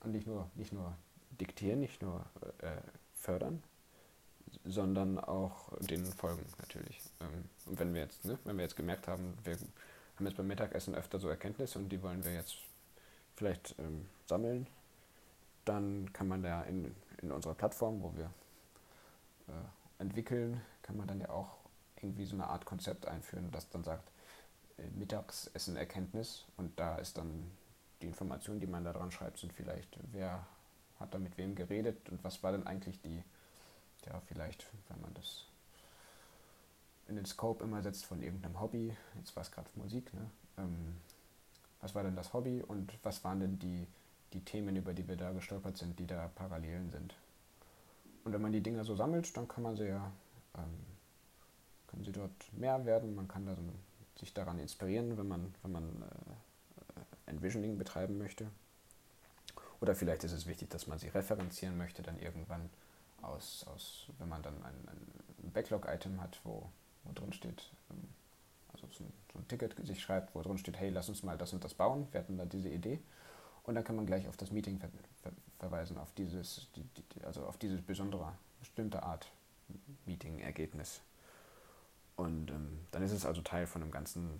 und 0.00 0.12
nicht 0.12 0.26
nur, 0.26 0.50
nicht 0.54 0.72
nur 0.72 0.96
diktieren, 1.40 1.80
nicht 1.80 2.02
nur 2.02 2.24
äh, 2.58 2.76
fördern, 3.14 3.62
sondern 4.64 5.18
auch 5.18 5.72
den 5.80 6.04
folgen 6.04 6.44
natürlich. 6.58 7.00
Ähm, 7.20 7.44
und 7.66 7.78
wenn 7.78 7.94
wir 7.94 8.02
jetzt, 8.02 8.24
ne, 8.24 8.38
wenn 8.44 8.56
wir 8.56 8.64
jetzt 8.64 8.76
gemerkt 8.76 9.08
haben, 9.08 9.36
wir 9.44 9.54
haben 9.54 10.26
jetzt 10.26 10.36
beim 10.36 10.46
Mittagessen 10.46 10.94
öfter 10.94 11.18
so 11.18 11.28
Erkenntnisse 11.28 11.78
und 11.78 11.88
die 11.88 12.02
wollen 12.02 12.24
wir 12.24 12.32
jetzt 12.32 12.56
vielleicht 13.34 13.74
ähm, 13.78 14.06
sammeln, 14.26 14.66
dann 15.64 16.12
kann 16.12 16.28
man 16.28 16.42
da 16.42 16.62
in, 16.62 16.94
in 17.22 17.32
unserer 17.32 17.54
Plattform, 17.54 18.02
wo 18.02 18.14
wir 18.16 18.30
äh, 19.48 20.02
entwickeln, 20.02 20.60
kann 20.82 20.96
man 20.96 21.06
dann 21.06 21.20
ja 21.20 21.28
auch 21.30 21.56
irgendwie 21.96 22.24
so 22.24 22.34
eine 22.34 22.46
Art 22.46 22.64
Konzept 22.64 23.06
einführen, 23.06 23.50
das 23.50 23.68
dann 23.70 23.84
sagt, 23.84 24.10
äh, 24.78 24.82
Mittagessen 24.96 25.76
Erkenntnis 25.76 26.46
und 26.56 26.78
da 26.78 26.96
ist 26.96 27.18
dann 27.18 27.50
die 28.00 28.06
Informationen, 28.06 28.60
die 28.60 28.66
man 28.66 28.84
da 28.84 28.92
dran 28.92 29.10
schreibt, 29.10 29.38
sind 29.38 29.52
vielleicht, 29.52 29.98
wer 30.12 30.46
hat 31.00 31.14
da 31.14 31.18
mit 31.18 31.36
wem 31.38 31.54
geredet 31.54 32.08
und 32.10 32.22
was 32.24 32.42
war 32.42 32.52
denn 32.52 32.66
eigentlich 32.66 33.00
die, 33.00 33.22
ja, 34.06 34.20
vielleicht, 34.26 34.66
wenn 34.88 35.00
man 35.00 35.14
das 35.14 35.46
in 37.08 37.16
den 37.16 37.26
Scope 37.26 37.62
immer 37.62 37.82
setzt 37.82 38.04
von 38.04 38.22
irgendeinem 38.22 38.60
Hobby, 38.60 38.96
jetzt 39.18 39.34
war 39.36 39.42
es 39.42 39.52
gerade 39.52 39.68
Musik, 39.74 40.12
ne? 40.14 40.30
Ähm, 40.58 40.96
was 41.80 41.94
war 41.94 42.02
denn 42.02 42.16
das 42.16 42.32
Hobby 42.32 42.62
und 42.66 42.92
was 43.02 43.22
waren 43.22 43.40
denn 43.40 43.58
die, 43.58 43.86
die 44.32 44.40
Themen, 44.40 44.74
über 44.76 44.92
die 44.92 45.06
wir 45.06 45.16
da 45.16 45.32
gestolpert 45.32 45.76
sind, 45.76 45.98
die 45.98 46.06
da 46.06 46.28
Parallelen 46.34 46.90
sind. 46.90 47.14
Und 48.24 48.32
wenn 48.32 48.42
man 48.42 48.52
die 48.52 48.62
Dinger 48.62 48.84
so 48.84 48.96
sammelt, 48.96 49.36
dann 49.36 49.46
kann 49.46 49.62
man 49.62 49.76
sie 49.76 49.86
ja, 49.86 50.10
ähm, 50.56 50.86
können 51.86 52.04
sie 52.04 52.12
dort 52.12 52.32
mehr 52.52 52.84
werden, 52.84 53.14
man 53.14 53.28
kann 53.28 53.46
da 53.46 53.54
so, 53.54 53.62
sich 54.18 54.32
daran 54.32 54.58
inspirieren, 54.58 55.16
wenn 55.16 55.28
man, 55.28 55.54
wenn 55.62 55.72
man 55.72 55.84
äh, 56.02 57.30
Envisioning 57.30 57.78
betreiben 57.78 58.18
möchte. 58.18 58.50
Oder 59.80 59.94
vielleicht 59.94 60.24
ist 60.24 60.32
es 60.32 60.46
wichtig, 60.46 60.70
dass 60.70 60.86
man 60.86 60.98
sie 60.98 61.08
referenzieren 61.08 61.76
möchte, 61.76 62.02
dann 62.02 62.18
irgendwann 62.18 62.70
aus, 63.26 63.64
aus 63.68 64.06
wenn 64.18 64.28
man 64.28 64.42
dann 64.42 64.54
ein, 64.64 64.88
ein 64.88 65.52
Backlog-Item 65.52 66.20
hat, 66.20 66.40
wo, 66.44 66.68
wo 67.04 67.12
drin 67.12 67.32
steht, 67.32 67.70
ähm, 67.90 68.08
also 68.72 68.86
so 68.92 69.04
ein, 69.04 69.12
so 69.32 69.38
ein, 69.38 69.48
Ticket 69.48 69.74
sich 69.86 70.00
schreibt, 70.02 70.34
wo 70.34 70.42
drin 70.42 70.58
steht, 70.58 70.78
hey, 70.78 70.90
lass 70.90 71.08
uns 71.08 71.22
mal 71.22 71.38
das 71.38 71.52
und 71.52 71.64
das 71.64 71.74
bauen, 71.74 72.06
wir 72.12 72.20
hatten 72.20 72.36
da 72.36 72.44
diese 72.44 72.68
Idee. 72.68 73.00
Und 73.64 73.74
dann 73.74 73.84
kann 73.84 73.96
man 73.96 74.06
gleich 74.06 74.28
auf 74.28 74.36
das 74.36 74.52
Meeting 74.52 74.78
ver 74.78 74.88
ver 75.22 75.32
verweisen, 75.58 75.98
auf 75.98 76.12
dieses, 76.12 76.68
die, 76.76 76.82
die, 76.82 77.24
also 77.24 77.46
auf 77.46 77.56
dieses 77.56 77.80
besondere, 77.80 78.32
bestimmte 78.60 79.02
Art 79.02 79.30
Meeting-Ergebnis. 80.04 81.00
Und 82.16 82.50
ähm, 82.50 82.86
dann 82.90 83.02
ist 83.02 83.12
es 83.12 83.24
also 83.24 83.40
Teil 83.42 83.66
von 83.66 83.82
einem 83.82 83.90
ganzen 83.90 84.38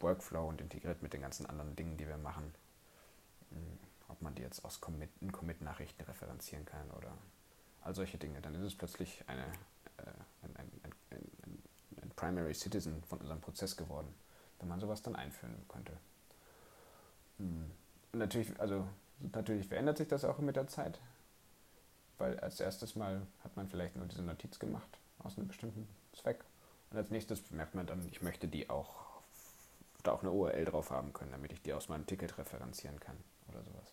Workflow 0.00 0.48
und 0.48 0.60
integriert 0.60 1.02
mit 1.02 1.12
den 1.12 1.22
ganzen 1.22 1.46
anderen 1.46 1.74
Dingen, 1.76 1.96
die 1.96 2.06
wir 2.06 2.18
machen. 2.18 2.54
Hm, 3.50 3.78
ob 4.08 4.20
man 4.20 4.34
die 4.34 4.42
jetzt 4.42 4.64
aus 4.64 4.80
Commit, 4.80 5.10
Commit-Nachrichten 5.32 6.02
referenzieren 6.02 6.66
kann 6.66 6.90
oder 6.90 7.12
all 7.84 7.94
solche 7.94 8.18
Dinge. 8.18 8.40
Dann 8.40 8.54
ist 8.54 8.62
es 8.62 8.74
plötzlich 8.74 9.24
eine, 9.26 9.42
äh, 9.98 10.10
ein, 10.42 10.56
ein, 10.56 10.70
ein, 11.10 11.62
ein, 12.02 12.10
Primary 12.16 12.54
Citizen 12.54 13.02
von 13.04 13.18
unserem 13.20 13.40
Prozess 13.40 13.76
geworden, 13.76 14.14
wenn 14.58 14.68
man 14.68 14.80
sowas 14.80 15.02
dann 15.02 15.16
einführen 15.16 15.56
könnte. 15.68 15.92
Hm. 17.38 17.70
Natürlich, 18.12 18.58
also 18.60 18.86
natürlich 19.18 19.66
verändert 19.66 19.98
sich 19.98 20.08
das 20.08 20.24
auch 20.24 20.38
mit 20.38 20.56
der 20.56 20.68
Zeit, 20.68 21.00
weil 22.18 22.38
als 22.40 22.60
erstes 22.60 22.94
Mal 22.94 23.26
hat 23.42 23.56
man 23.56 23.68
vielleicht 23.68 23.96
nur 23.96 24.06
diese 24.06 24.22
Notiz 24.22 24.58
gemacht 24.58 24.98
aus 25.20 25.38
einem 25.38 25.48
bestimmten 25.48 25.88
Zweck 26.12 26.44
und 26.90 26.98
als 26.98 27.10
nächstes 27.10 27.50
merkt 27.50 27.74
man 27.74 27.86
dann, 27.86 28.06
ich 28.08 28.20
möchte 28.20 28.46
die 28.46 28.68
auch 28.68 29.02
da 30.02 30.12
auch 30.12 30.20
eine 30.20 30.30
URL 30.30 30.64
drauf 30.64 30.90
haben 30.90 31.12
können, 31.12 31.30
damit 31.30 31.52
ich 31.52 31.62
die 31.62 31.72
aus 31.72 31.88
meinem 31.88 32.06
Ticket 32.06 32.36
referenzieren 32.36 32.98
kann 33.00 33.16
oder 33.48 33.62
sowas. 33.62 33.92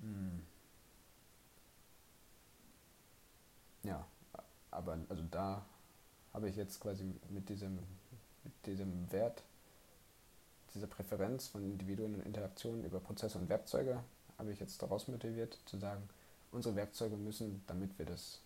Hm. 0.00 0.46
Ja, 3.84 4.04
aber 4.74 4.98
also 5.08 5.22
da 5.30 5.64
habe 6.32 6.48
ich 6.48 6.56
jetzt 6.56 6.80
quasi 6.80 7.04
mit 7.30 7.48
diesem, 7.48 7.78
mit 8.42 8.66
diesem 8.66 9.10
Wert, 9.12 9.42
dieser 10.74 10.88
Präferenz 10.88 11.46
von 11.46 11.62
Individuen 11.62 12.16
und 12.16 12.26
Interaktionen 12.26 12.84
über 12.84 12.98
Prozesse 12.98 13.38
und 13.38 13.48
Werkzeuge, 13.48 14.02
habe 14.36 14.52
ich 14.52 14.58
jetzt 14.58 14.82
daraus 14.82 15.06
motiviert 15.06 15.58
zu 15.64 15.78
sagen, 15.78 16.08
unsere 16.50 16.74
Werkzeuge 16.74 17.16
müssen, 17.16 17.62
damit 17.68 17.96
wir 17.98 18.06
das, 18.06 18.40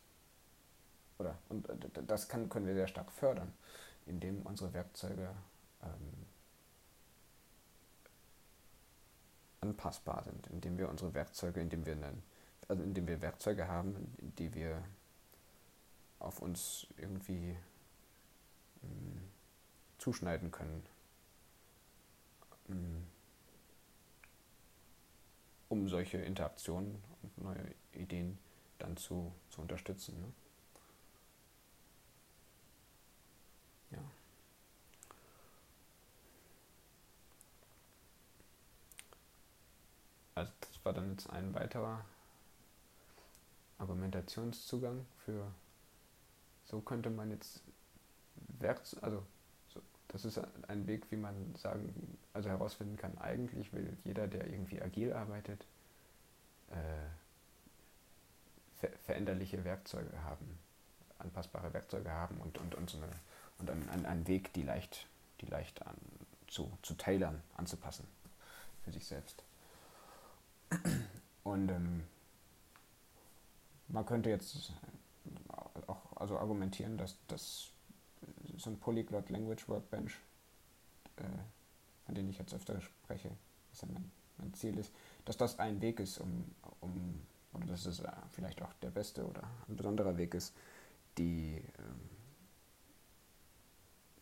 oder 1.18 1.36
und 1.48 1.66
das 2.06 2.28
kann, 2.28 2.48
können 2.50 2.66
wir 2.66 2.74
sehr 2.74 2.88
stark 2.88 3.10
fördern, 3.10 3.52
indem 4.06 4.42
unsere 4.42 4.72
Werkzeuge 4.74 5.30
ähm, 5.82 6.26
anpassbar 9.62 10.22
sind, 10.24 10.46
indem 10.48 10.76
wir 10.76 10.90
unsere 10.90 11.14
Werkzeuge, 11.14 11.60
indem 11.60 11.86
wir 11.86 11.94
einen, 11.94 12.22
also 12.68 12.82
indem 12.82 13.06
wir 13.06 13.22
Werkzeuge 13.22 13.66
haben, 13.66 14.14
die 14.38 14.54
wir 14.54 14.82
auf 16.18 16.40
uns 16.40 16.86
irgendwie 16.96 17.56
ähm, 18.82 19.30
zuschneiden 19.98 20.50
können, 20.50 20.84
ähm, 22.68 23.06
um 25.68 25.88
solche 25.88 26.18
Interaktionen 26.18 27.02
und 27.22 27.38
neue 27.38 27.74
Ideen 27.92 28.38
dann 28.78 28.96
zu, 28.96 29.32
zu 29.50 29.60
unterstützen. 29.60 30.20
Ne? 30.20 30.32
Ja. 33.90 33.98
Also 40.34 40.52
das 40.60 40.84
war 40.84 40.92
dann 40.92 41.10
jetzt 41.10 41.28
ein 41.30 41.54
weiterer 41.54 42.04
Argumentationszugang 43.78 45.06
für 45.24 45.52
so 46.68 46.80
könnte 46.80 47.10
man 47.10 47.30
jetzt 47.30 47.62
Werkzeug, 48.60 49.02
also 49.02 49.24
so, 49.68 49.80
das 50.08 50.24
ist 50.24 50.40
ein 50.68 50.86
Weg, 50.86 51.10
wie 51.10 51.16
man 51.16 51.54
sagen, 51.56 52.18
also 52.32 52.48
herausfinden 52.48 52.96
kann, 52.96 53.16
eigentlich 53.18 53.72
will 53.72 53.96
jeder, 54.04 54.28
der 54.28 54.46
irgendwie 54.46 54.80
agil 54.80 55.12
arbeitet, 55.12 55.64
äh, 56.70 56.74
ver 58.76 58.90
veränderliche 59.04 59.64
Werkzeuge 59.64 60.22
haben, 60.22 60.58
anpassbare 61.18 61.72
Werkzeuge 61.72 62.10
haben 62.10 62.38
und, 62.38 62.58
und, 62.58 62.74
und, 62.74 62.90
so 62.90 62.98
eine, 62.98 63.08
und 63.58 63.70
einen, 63.70 64.06
einen 64.06 64.28
Weg, 64.28 64.52
die 64.52 64.62
leicht, 64.62 65.06
die 65.40 65.46
leicht 65.46 65.84
an, 65.86 65.96
zu, 66.46 66.70
zu 66.82 66.94
tailern, 66.94 67.42
anzupassen 67.56 68.06
für 68.84 68.92
sich 68.92 69.06
selbst. 69.06 69.42
Und 71.44 71.70
ähm, 71.70 72.04
man 73.88 74.04
könnte 74.04 74.28
jetzt 74.28 74.72
also 76.18 76.38
argumentieren, 76.38 76.98
dass 76.98 77.16
das 77.28 77.70
so 78.56 78.70
ein 78.70 78.78
Polyglot 78.78 79.30
Language 79.30 79.68
Workbench, 79.68 80.18
äh, 81.16 81.22
von 82.06 82.14
dem 82.14 82.28
ich 82.28 82.38
jetzt 82.38 82.52
öfter 82.52 82.80
spreche, 82.80 83.30
was 83.70 83.82
ja 83.82 83.88
mein, 83.92 84.10
mein, 84.38 84.52
Ziel 84.54 84.76
ist, 84.78 84.92
dass 85.24 85.36
das 85.36 85.58
ein 85.58 85.80
Weg 85.80 86.00
ist, 86.00 86.18
um, 86.18 86.44
um 86.80 87.20
oder 87.52 87.66
dass 87.66 87.86
es 87.86 88.00
äh, 88.00 88.10
vielleicht 88.32 88.62
auch 88.62 88.72
der 88.74 88.90
beste 88.90 89.26
oder 89.26 89.42
ein 89.68 89.76
besonderer 89.76 90.16
Weg 90.16 90.34
ist, 90.34 90.54
die, 91.18 91.62
ähm, 91.78 92.10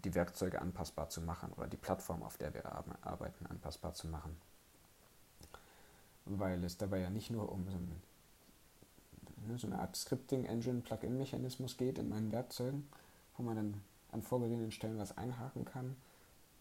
die 0.04 0.14
Werkzeuge 0.14 0.60
anpassbar 0.60 1.08
zu 1.08 1.22
machen 1.22 1.52
oder 1.56 1.66
die 1.66 1.76
Plattform, 1.76 2.22
auf 2.22 2.36
der 2.36 2.52
wir 2.52 2.66
arbeiten, 3.02 3.46
anpassbar 3.46 3.94
zu 3.94 4.08
machen. 4.08 4.36
Weil 6.26 6.62
es 6.64 6.76
dabei 6.76 7.00
ja 7.00 7.10
nicht 7.10 7.30
nur 7.30 7.50
um 7.50 7.68
so 7.70 7.76
ein 7.76 8.02
ne, 9.46 9.58
so 9.58 9.66
eine 9.66 9.78
Art 9.78 9.96
Scripting-Engine, 9.96 10.80
Plugin-Mechanismus 10.80 11.76
geht 11.76 11.98
in 11.98 12.08
meinen 12.08 12.32
Werkzeugen, 12.32 12.88
wo 13.36 13.42
man 13.42 13.56
dann 13.56 13.80
an 14.12 14.22
vorgesehenen 14.22 14.72
Stellen 14.72 14.98
was 14.98 15.16
einhaken 15.16 15.64
kann, 15.64 15.96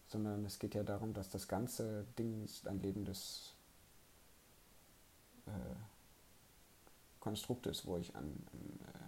sondern 0.08 0.44
es 0.44 0.58
geht 0.58 0.74
ja 0.74 0.82
darum, 0.82 1.14
dass 1.14 1.30
das 1.30 1.48
ganze 1.48 2.04
Ding 2.18 2.48
ein 2.64 2.80
lebendes 2.82 3.54
äh, 5.46 5.50
Konstrukt 7.20 7.66
ist, 7.66 7.86
wo 7.86 7.96
ich 7.96 8.14
an, 8.14 8.24
an, 8.24 8.80
äh, 8.82 9.06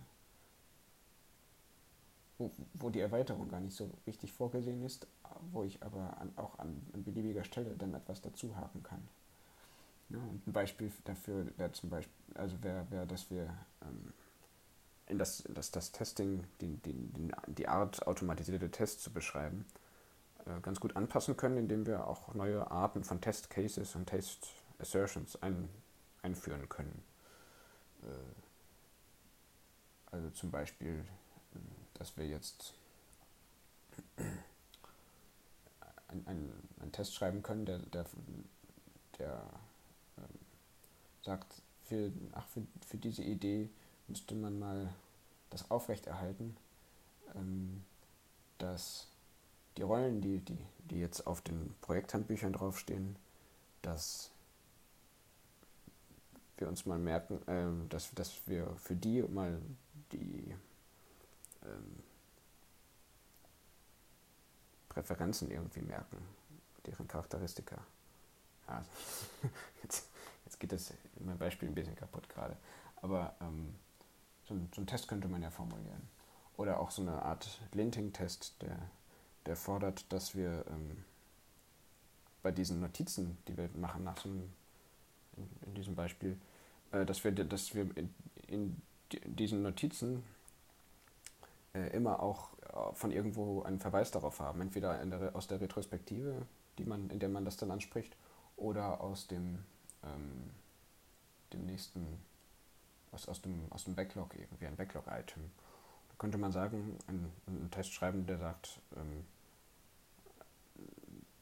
wo, 2.38 2.50
wo 2.74 2.90
die 2.90 3.00
Erweiterung 3.00 3.48
gar 3.48 3.60
nicht 3.60 3.76
so 3.76 3.90
richtig 4.06 4.32
vorgesehen 4.32 4.82
ist, 4.82 5.06
wo 5.52 5.62
ich 5.62 5.82
aber 5.82 6.18
an, 6.18 6.32
auch 6.36 6.58
an, 6.58 6.80
an 6.92 7.04
beliebiger 7.04 7.44
Stelle 7.44 7.76
dann 7.76 7.94
etwas 7.94 8.20
dazu 8.20 8.56
haben 8.56 8.82
kann. 8.82 9.06
Ja, 10.10 10.18
und 10.18 10.46
ein 10.46 10.52
Beispiel 10.52 10.90
dafür 11.04 11.46
wäre 11.58 11.72
zum 11.72 11.90
Beispiel, 11.90 12.14
also 12.34 12.62
wäre, 12.62 12.90
wär, 12.90 13.04
dass 13.04 13.30
wir 13.30 13.54
ähm, 13.82 14.12
das, 15.18 15.44
das, 15.48 15.70
das 15.70 15.92
Testing, 15.92 16.44
die, 16.60 16.76
die, 16.78 17.10
die 17.46 17.68
Art 17.68 18.06
automatisierte 18.06 18.70
Tests 18.70 19.02
zu 19.02 19.12
beschreiben, 19.12 19.66
äh, 20.46 20.60
ganz 20.60 20.80
gut 20.80 20.96
anpassen 20.96 21.36
können, 21.36 21.58
indem 21.58 21.86
wir 21.86 22.06
auch 22.06 22.34
neue 22.34 22.70
Arten 22.70 23.04
von 23.04 23.20
Test 23.20 23.50
Cases 23.50 23.94
und 23.94 24.06
Test 24.06 24.48
Assertions 24.78 25.40
ein, 25.42 25.68
einführen 26.22 26.68
können. 26.68 27.02
Äh, 28.02 28.06
also 30.10 30.30
zum 30.30 30.50
Beispiel, 30.50 31.04
dass 31.94 32.16
wir 32.16 32.26
jetzt 32.26 32.72
einen 36.08 36.52
ein 36.80 36.92
Test 36.92 37.14
schreiben 37.14 37.42
können, 37.42 37.66
der, 37.66 37.78
der, 37.78 38.06
der 39.18 39.42
sagt, 41.22 41.62
für, 41.84 42.12
ach, 42.32 42.46
für, 42.48 42.62
für 42.86 42.96
diese 42.96 43.22
Idee 43.22 43.68
müsste 44.06 44.34
man 44.34 44.58
mal 44.58 44.92
das 45.50 45.70
aufrechterhalten, 45.70 46.56
ähm, 47.34 47.84
dass 48.58 49.08
die 49.76 49.82
Rollen, 49.82 50.20
die, 50.20 50.38
die, 50.40 50.58
die 50.90 51.00
jetzt 51.00 51.26
auf 51.26 51.40
den 51.40 51.74
Projekthandbüchern 51.80 52.52
draufstehen, 52.52 53.16
dass 53.82 54.30
wir 56.58 56.68
uns 56.68 56.86
mal 56.86 56.98
merken, 56.98 57.40
ähm, 57.46 57.88
dass, 57.88 58.12
dass 58.14 58.46
wir 58.46 58.74
für 58.76 58.96
die 58.96 59.22
mal 59.22 59.60
die 60.12 60.54
ähm, 61.64 62.02
Präferenzen 64.88 65.50
irgendwie 65.50 65.82
merken, 65.82 66.18
deren 66.84 67.06
Charakteristika. 67.06 67.80
Ja, 68.66 68.84
jetzt, 69.82 70.07
jetzt 70.48 70.58
geht 70.60 70.72
das 70.72 70.94
in 71.18 71.26
meinem 71.26 71.38
Beispiel 71.38 71.68
ein 71.68 71.74
bisschen 71.74 71.94
kaputt 71.94 72.28
gerade. 72.30 72.56
Aber 73.02 73.34
ähm, 73.40 73.74
so, 74.44 74.54
ein, 74.54 74.68
so 74.74 74.80
einen 74.80 74.86
Test 74.86 75.06
könnte 75.06 75.28
man 75.28 75.42
ja 75.42 75.50
formulieren. 75.50 76.08
Oder 76.56 76.80
auch 76.80 76.90
so 76.90 77.02
eine 77.02 77.22
Art 77.22 77.60
Linting-Test, 77.72 78.62
der, 78.62 78.78
der 79.44 79.56
fordert, 79.56 80.10
dass 80.10 80.34
wir 80.34 80.64
ähm, 80.68 81.04
bei 82.42 82.50
diesen 82.50 82.80
Notizen, 82.80 83.36
die 83.46 83.56
wir 83.56 83.68
machen 83.74 84.04
nach 84.04 84.16
so 84.16 84.30
einem, 84.30 84.50
in, 85.36 85.48
in 85.66 85.74
diesem 85.74 85.94
Beispiel, 85.94 86.38
äh, 86.92 87.04
dass 87.04 87.22
wir, 87.24 87.32
dass 87.32 87.74
wir 87.74 87.82
in, 87.96 88.14
in 88.46 88.82
diesen 89.26 89.62
Notizen 89.62 90.24
äh, 91.74 91.94
immer 91.94 92.22
auch 92.22 92.48
äh, 92.62 92.94
von 92.94 93.12
irgendwo 93.12 93.62
einen 93.62 93.80
Verweis 93.80 94.10
darauf 94.10 94.40
haben, 94.40 94.62
entweder 94.62 95.04
der, 95.04 95.36
aus 95.36 95.46
der 95.46 95.60
Retrospektive, 95.60 96.46
die 96.78 96.84
man, 96.84 97.10
in 97.10 97.18
der 97.18 97.28
man 97.28 97.44
das 97.44 97.58
dann 97.58 97.70
anspricht, 97.70 98.16
oder 98.56 99.02
aus 99.02 99.28
dem, 99.28 99.64
ähm, 100.04 100.50
dem 101.52 101.66
nächsten, 101.66 102.06
aus, 103.12 103.28
aus, 103.28 103.42
dem, 103.42 103.66
aus 103.70 103.84
dem 103.84 103.94
Backlog, 103.94 104.34
irgendwie 104.34 104.66
ein 104.66 104.76
Backlog-Item. 104.76 105.42
Da 106.08 106.14
könnte 106.18 106.38
man 106.38 106.52
sagen, 106.52 106.98
einen, 107.06 107.32
einen 107.46 107.70
Test 107.70 107.92
schreiben, 107.92 108.26
der 108.26 108.38
sagt, 108.38 108.80
ähm, 108.96 109.24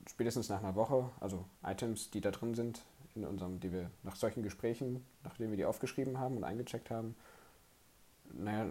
spätestens 0.08 0.48
nach 0.48 0.60
einer 0.60 0.74
Woche, 0.74 1.10
also 1.20 1.44
Items, 1.64 2.10
die 2.10 2.20
da 2.20 2.30
drin 2.30 2.54
sind, 2.54 2.84
in 3.14 3.24
unserem, 3.24 3.60
die 3.60 3.72
wir 3.72 3.90
nach 4.02 4.16
solchen 4.16 4.42
Gesprächen, 4.42 5.04
nachdem 5.24 5.50
wir 5.50 5.56
die 5.56 5.64
aufgeschrieben 5.64 6.18
haben 6.18 6.36
und 6.36 6.44
eingecheckt 6.44 6.90
haben, 6.90 7.16
naja, 8.32 8.66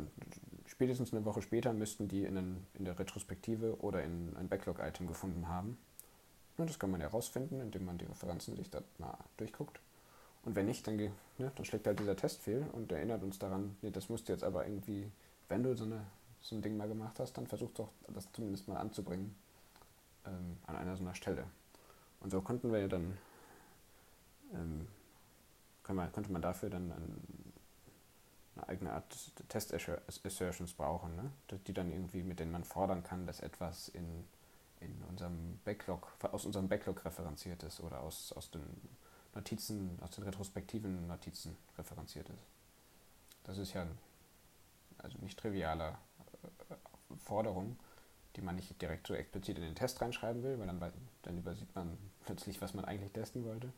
spätestens 0.67 1.13
eine 1.13 1.25
Woche 1.25 1.41
später 1.41 1.73
müssten 1.73 2.07
die 2.07 2.23
in, 2.23 2.37
einen, 2.37 2.67
in 2.73 2.85
der 2.85 2.97
Retrospektive 2.99 3.79
oder 3.79 4.03
in 4.03 4.35
ein 4.37 4.47
Backlog-Item 4.47 5.07
gefunden 5.07 5.47
haben. 5.47 5.77
Und 6.57 6.69
das 6.69 6.79
kann 6.79 6.91
man 6.91 7.01
ja 7.01 7.07
rausfinden, 7.07 7.59
indem 7.59 7.85
man 7.85 7.97
die 7.97 8.05
Referenzen 8.05 8.55
sich 8.55 8.69
da 8.69 8.81
mal 8.97 9.17
durchguckt. 9.37 9.79
Und 10.43 10.55
wenn 10.55 10.67
nicht, 10.67 10.85
dann, 10.87 10.95
ne, 10.95 11.11
dann 11.37 11.65
schlägt 11.65 11.87
halt 11.87 11.99
dieser 11.99 12.15
Test 12.15 12.41
fehl 12.41 12.65
und 12.73 12.91
erinnert 12.91 13.23
uns 13.23 13.39
daran, 13.39 13.75
nee, 13.81 13.89
das 13.89 14.09
musst 14.09 14.27
du 14.27 14.33
jetzt 14.33 14.43
aber 14.43 14.65
irgendwie, 14.65 15.11
wenn 15.49 15.63
du 15.63 15.75
so, 15.75 15.85
eine, 15.85 16.05
so 16.39 16.55
ein 16.55 16.61
Ding 16.61 16.77
mal 16.77 16.87
gemacht 16.87 17.19
hast, 17.19 17.33
dann 17.33 17.47
versuch 17.47 17.71
doch 17.71 17.89
das 18.07 18.31
zumindest 18.31 18.67
mal 18.67 18.77
anzubringen 18.77 19.35
ähm, 20.25 20.57
an 20.67 20.75
einer 20.75 20.95
so 20.95 21.03
einer 21.03 21.15
Stelle. 21.15 21.45
Und 22.19 22.29
so 22.29 22.41
konnten 22.41 22.71
wir 22.71 22.79
ja 22.79 22.87
dann, 22.87 23.17
ähm, 24.53 24.87
man, 25.87 26.11
konnte 26.11 26.31
man 26.31 26.41
dafür 26.41 26.69
dann 26.69 26.91
ein, 26.91 27.53
eine 28.55 28.69
eigene 28.69 28.93
Art 28.93 29.15
Test-Assertions 29.49 30.73
brauchen, 30.73 31.15
ne? 31.15 31.31
die 31.67 31.73
dann 31.73 31.91
irgendwie, 31.91 32.23
mit 32.23 32.39
denen 32.39 32.51
man 32.51 32.63
fordern 32.63 33.03
kann, 33.03 33.25
dass 33.25 33.39
etwas 33.39 33.89
in, 33.89 34.25
in 34.79 35.01
unserem 35.09 35.59
Backlog, 35.63 36.11
aus 36.31 36.45
unserem 36.45 36.67
Backlog 36.67 37.03
referenziert 37.05 37.63
ist 37.63 37.79
oder 37.79 38.01
aus, 38.01 38.31
aus 38.33 38.51
den 38.51 38.63
Notizen, 39.33 39.97
aus 40.01 40.11
den 40.11 40.23
retrospektiven 40.23 41.07
Notizen 41.07 41.57
referenziert 41.77 42.29
ist. 42.29 42.43
Das 43.43 43.57
ist 43.57 43.73
ja 43.73 43.85
also 44.97 45.17
nicht 45.19 45.37
triviale 45.39 45.97
äh, 46.69 46.75
Forderung, 47.17 47.77
die 48.35 48.41
man 48.41 48.55
nicht 48.55 48.81
direkt 48.81 49.07
so 49.07 49.13
explizit 49.13 49.57
in 49.57 49.63
den 49.63 49.75
Test 49.75 50.01
reinschreiben 50.01 50.43
will, 50.43 50.59
weil 50.59 50.67
dann, 50.67 50.93
dann 51.23 51.37
übersieht 51.37 51.73
man 51.75 51.97
plötzlich, 52.25 52.61
was 52.61 52.73
man 52.73 52.85
eigentlich 52.85 53.11
testen 53.11 53.45
wollte 53.45 53.71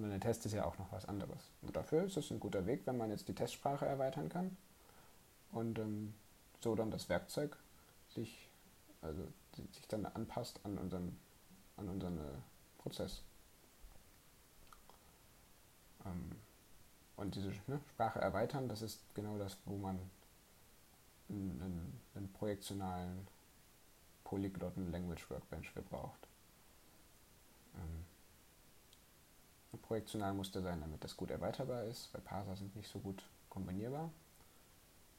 sondern 0.00 0.18
der 0.18 0.30
Test 0.30 0.46
ist 0.46 0.52
ja 0.52 0.64
auch 0.64 0.78
noch 0.78 0.90
was 0.92 1.06
anderes. 1.06 1.50
Und 1.62 1.76
dafür 1.76 2.04
ist 2.04 2.16
es 2.16 2.30
ein 2.30 2.40
guter 2.40 2.66
Weg, 2.66 2.86
wenn 2.86 2.96
man 2.96 3.10
jetzt 3.10 3.28
die 3.28 3.34
Testsprache 3.34 3.84
erweitern 3.84 4.28
kann 4.28 4.56
und 5.52 5.78
ähm, 5.78 6.14
so 6.60 6.74
dann 6.74 6.90
das 6.90 7.08
Werkzeug 7.08 7.56
sich, 8.14 8.48
also, 9.02 9.22
sich 9.72 9.86
dann 9.88 10.06
anpasst 10.06 10.60
an 10.64 10.78
unseren, 10.78 11.18
an 11.76 11.88
unseren 11.88 12.18
äh, 12.18 12.38
Prozess. 12.78 13.22
Ähm, 16.04 16.36
und 17.16 17.34
diese 17.34 17.52
ne, 17.66 17.80
Sprache 17.90 18.20
erweitern, 18.20 18.68
das 18.68 18.82
ist 18.82 19.02
genau 19.14 19.38
das, 19.38 19.58
wo 19.66 19.76
man 19.76 19.98
einen, 21.28 22.00
einen, 22.14 22.32
projektionalen 22.32 23.26
Polyglotten 24.24 24.90
Language 24.90 25.28
Workbench 25.30 25.70
für 25.70 25.82
braucht. 25.82 26.26
Ähm, 27.74 28.04
projektional 29.82 30.32
muss 30.34 30.50
der 30.50 30.62
sein, 30.62 30.80
damit 30.80 31.02
das 31.02 31.16
gut 31.16 31.30
erweiterbar 31.30 31.84
ist, 31.84 32.12
weil 32.12 32.20
Parser 32.20 32.56
sind 32.56 32.74
nicht 32.76 32.88
so 32.88 32.98
gut 32.98 33.22
kombinierbar. 33.48 34.10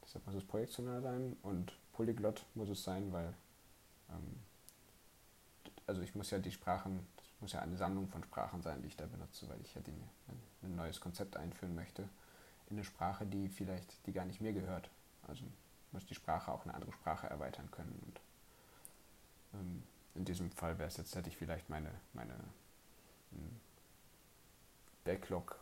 Deshalb 0.02 0.26
muss 0.26 0.36
es 0.36 0.44
projektional 0.44 1.02
sein 1.02 1.36
und 1.42 1.72
Polyglot 1.92 2.44
muss 2.54 2.68
es 2.68 2.82
sein, 2.82 3.12
weil 3.12 3.34
also 5.86 6.02
ich 6.02 6.14
muss 6.14 6.30
ja 6.30 6.38
die 6.38 6.52
Sprachen, 6.52 7.06
das 7.16 7.26
muss 7.40 7.52
ja 7.52 7.60
eine 7.60 7.76
Sammlung 7.76 8.08
von 8.08 8.22
Sprachen 8.24 8.62
sein, 8.62 8.80
die 8.82 8.88
ich 8.88 8.96
da 8.96 9.06
benutze, 9.06 9.48
weil 9.48 9.60
ich 9.60 9.74
ja 9.74 9.80
die, 9.82 10.02
ein, 10.62 10.76
neues 10.76 11.00
Konzept 11.00 11.36
einführen 11.36 11.74
möchte 11.74 12.08
in 12.70 12.76
eine 12.76 12.84
Sprache, 12.84 13.26
die 13.26 13.48
vielleicht, 13.48 14.06
die 14.06 14.12
gar 14.12 14.24
nicht 14.24 14.40
mir 14.40 14.52
gehört. 14.52 14.88
Also 15.28 15.44
muss 15.90 16.06
die 16.06 16.14
Sprache 16.14 16.50
auch 16.50 16.64
eine 16.64 16.74
andere 16.74 16.92
Sprache 16.92 17.26
erweitern 17.26 17.70
können. 17.70 18.00
Und 18.06 18.20
ähm, 19.54 19.82
in 20.14 20.24
diesem 20.24 20.50
Fall 20.50 20.78
wäre 20.78 20.88
es 20.88 20.96
jetzt, 20.96 21.14
hätte 21.14 21.28
ich 21.28 21.36
vielleicht 21.36 21.68
meine, 21.68 21.90
meine 22.14 22.32
hm, 23.32 23.60
Backlog 25.04 25.58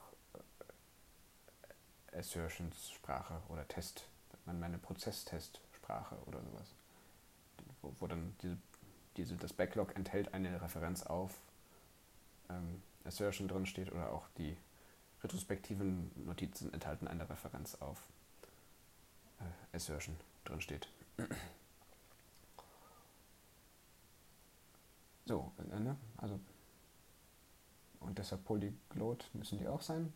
äh, 2.12 2.18
Assertions 2.18 2.90
Sprache 2.90 3.42
oder 3.48 3.66
Test, 3.66 4.06
meine 4.44 4.78
Prozesstest-Sprache 4.78 6.16
oder 6.26 6.40
sowas. 6.42 6.74
Wo, 7.82 8.06
dann 8.06 8.34
diese, 8.42 8.56
diese, 9.16 9.36
das 9.36 9.52
Backlog 9.52 9.96
enthält 9.96 10.34
eine 10.34 10.60
Referenz 10.60 11.02
auf 11.02 11.40
ähm, 12.48 12.82
Assertion 13.04 13.48
drin 13.48 13.66
steht 13.66 13.90
oder 13.90 14.12
auch 14.12 14.28
die 14.36 14.56
retrospektiven 15.22 16.10
Notizen 16.26 16.72
enthalten 16.72 17.08
eine 17.08 17.28
Referenz 17.28 17.74
auf 17.76 18.02
äh, 19.40 19.76
Assertion 19.76 20.16
drin 20.44 20.60
steht. 20.60 20.88
So, 25.26 25.52
ne? 25.58 25.96
also 26.16 26.40
und 28.00 28.18
deshalb 28.18 28.44
Polyglot 28.44 29.30
müssen 29.34 29.58
die 29.58 29.68
auch 29.68 29.82
sein. 29.82 30.12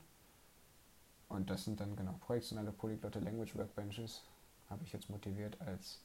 Und 1.29 1.51
das 1.51 1.65
sind 1.65 1.81
dann 1.81 1.97
genau 1.97 2.15
projektionale 2.21 2.73
polyglotte 2.73 3.21
Language 3.21 3.55
Workbenches, 3.55 4.23
habe 4.69 4.85
ich 4.85 4.93
jetzt 4.93 5.11
motiviert 5.11 5.61
als 5.61 6.01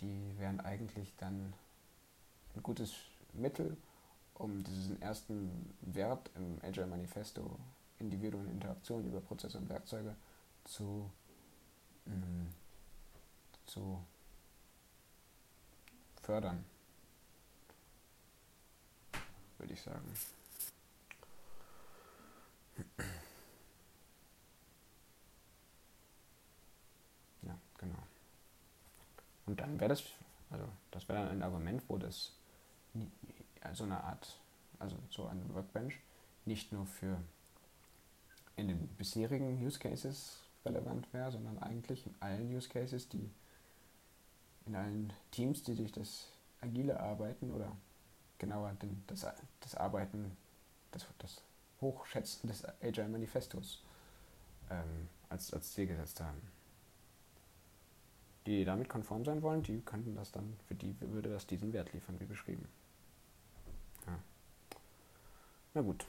die 0.00 0.38
wären 0.38 0.60
eigentlich 0.60 1.14
dann 1.16 1.52
ein 2.54 2.62
gutes 2.62 2.94
Mittel, 3.32 3.76
um 4.34 4.64
diesen 4.64 5.00
ersten 5.02 5.74
Wert 5.82 6.30
im 6.34 6.58
Agile 6.62 6.86
Manifesto 6.86 7.58
Individuen 7.98 8.50
Interaktion 8.50 9.04
über 9.06 9.20
Prozesse 9.20 9.58
und 9.58 9.68
Werkzeuge 9.68 10.16
zu, 10.64 11.10
mh, 12.06 12.14
mm, 12.14 12.48
zu 13.66 14.02
fördern, 16.22 16.64
würde 19.58 19.74
ich 19.74 19.82
sagen. 19.82 20.10
Ja, 27.42 27.58
genau. 27.78 27.98
Und 29.46 29.60
dann 29.60 29.78
wäre 29.80 29.88
das, 29.88 30.04
also 30.50 30.64
das 30.90 31.08
wäre 31.08 31.20
dann 31.20 31.28
ein 31.30 31.42
Argument, 31.42 31.82
wo 31.88 31.98
das 31.98 32.32
so 33.72 33.84
eine 33.84 34.02
Art, 34.02 34.38
also 34.78 34.96
so 35.10 35.26
ein 35.26 35.54
Workbench 35.54 35.98
nicht 36.44 36.72
nur 36.72 36.86
für 36.86 37.18
in 38.56 38.68
den 38.68 38.88
bisherigen 38.88 39.64
Use 39.64 39.78
Cases 39.78 40.40
relevant 40.64 41.12
wäre, 41.12 41.30
sondern 41.30 41.58
eigentlich 41.58 42.06
in 42.06 42.14
allen 42.20 42.54
Use 42.54 42.68
Cases, 42.68 43.08
die 43.08 43.30
in 44.66 44.74
allen 44.74 45.12
Teams, 45.30 45.62
die 45.62 45.74
durch 45.74 45.92
das 45.92 46.28
agile 46.60 47.00
Arbeiten 47.00 47.50
oder 47.50 47.76
genauer 48.38 48.72
den, 48.74 49.02
das, 49.06 49.26
das 49.60 49.74
Arbeiten, 49.74 50.36
das, 50.90 51.06
das 51.18 51.42
Hochschätzen 51.80 52.48
des 52.48 52.64
Agile 52.82 53.08
Manifestos 53.08 53.82
ähm, 54.70 55.08
als, 55.28 55.52
als 55.52 55.72
Ziel 55.72 55.86
gesetzt 55.86 56.20
haben. 56.20 56.40
Die 58.46 58.64
damit 58.64 58.88
konform 58.88 59.24
sein 59.24 59.42
wollen, 59.42 59.62
die 59.62 59.80
könnten 59.80 60.14
das 60.14 60.32
dann, 60.32 60.56
für 60.66 60.74
die 60.74 60.94
würde 61.00 61.30
das 61.30 61.46
diesen 61.46 61.72
Wert 61.72 61.92
liefern, 61.92 62.18
wie 62.20 62.24
beschrieben. 62.24 62.66
Ja. 64.06 64.18
Na 65.74 65.82
gut, 65.82 66.06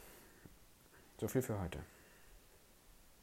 so 1.19 1.27
viel 1.27 1.41
für 1.41 1.59
heute. 1.59 1.79